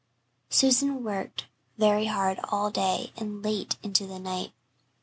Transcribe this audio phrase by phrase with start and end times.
[0.49, 1.45] Susan worked
[1.77, 4.51] very hard all day and late into the night.